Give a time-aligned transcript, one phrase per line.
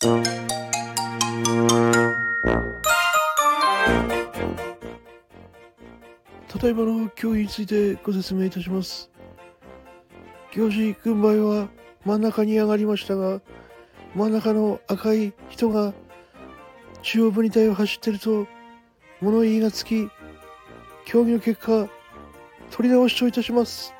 [0.00, 0.08] た
[6.58, 9.10] だいまの行技についてご説明いたします。
[10.52, 11.68] 行事軍配は
[12.06, 13.42] 真ん中に上がりましたが、
[14.14, 15.92] 真ん中の赤い人が
[17.02, 18.46] 中央分離帯を走ってると
[19.20, 20.08] 物言いがつき、
[21.04, 21.90] 競技の結果、
[22.70, 23.92] 取り直しといたします。